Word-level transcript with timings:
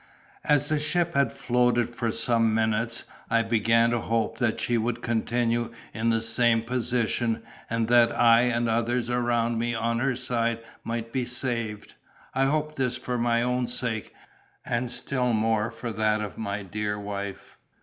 ]As 0.53 0.67
the 0.67 0.79
ship 0.79 1.13
had 1.13 1.31
floated 1.31 1.91
for 1.95 2.11
some 2.11 2.55
minutes, 2.55 3.03
I 3.29 3.43
began 3.43 3.91
to 3.91 3.99
hope 3.99 4.39
that 4.39 4.59
she 4.59 4.75
would 4.75 5.03
continue 5.03 5.71
in 5.93 6.09
the 6.09 6.21
same 6.21 6.63
position, 6.63 7.43
and 7.69 7.87
that 7.87 8.11
I 8.11 8.41
and 8.45 8.67
others 8.67 9.11
around 9.11 9.59
me 9.59 9.75
on 9.75 9.99
her 9.99 10.15
side 10.15 10.63
might 10.83 11.13
be 11.13 11.25
saved. 11.25 11.93
I 12.33 12.45
hoped 12.47 12.77
this 12.77 12.97
for 12.97 13.19
my 13.19 13.43
own 13.43 13.67
sake, 13.67 14.11
and 14.65 14.89
still 14.89 15.33
more 15.33 15.69
for 15.69 15.93
that 15.93 16.19
of 16.19 16.35
my 16.35 16.63
dear 16.63 16.97
wife. 16.99 17.59